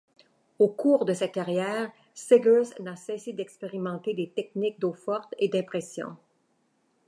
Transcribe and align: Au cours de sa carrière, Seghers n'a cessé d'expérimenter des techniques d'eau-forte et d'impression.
Au 0.57 0.67
cours 0.67 1.05
de 1.05 1.13
sa 1.13 1.27
carrière, 1.27 1.91
Seghers 2.15 2.73
n'a 2.79 2.95
cessé 2.95 3.33
d'expérimenter 3.33 4.15
des 4.15 4.31
techniques 4.31 4.79
d'eau-forte 4.79 5.35
et 5.37 5.47
d'impression. 5.47 6.17